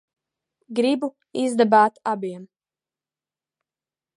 Gribu 0.79 1.09
izdabāt 1.41 2.01
abiem. 2.13 2.43